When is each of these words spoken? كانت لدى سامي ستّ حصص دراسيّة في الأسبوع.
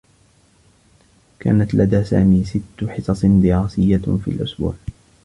كانت 1.39 1.75
لدى 1.75 2.03
سامي 2.03 2.43
ستّ 2.45 2.85
حصص 2.89 3.25
دراسيّة 3.25 3.97
في 4.25 4.31
الأسبوع. 4.31 4.73